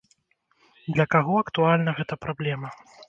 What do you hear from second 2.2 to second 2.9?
праблема?